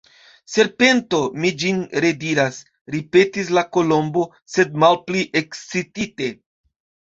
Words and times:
"Serpento, 0.51 1.19
mi 1.43 1.51
ĝin 1.63 1.83
rediras," 2.05 2.57
ripetis 2.97 3.53
la 3.59 3.65
Kolombo, 3.79 4.27
sed 4.57 4.77
malpli 4.87 5.25
ekscitite. 5.45 6.35